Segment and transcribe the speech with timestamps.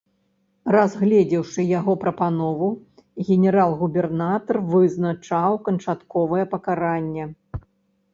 [0.75, 2.69] Разгледзеўшы яго прапанову,
[3.27, 7.29] генерал-губернатар вызначаў канчатковае пакаранне.